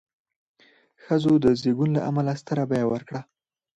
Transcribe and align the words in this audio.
ښځو 1.03 1.33
د 1.43 1.45
زېږون 1.61 1.89
له 1.97 2.01
امله 2.09 2.33
ستره 2.41 2.63
بیه 2.69 2.85
ورکړه. 2.91 3.21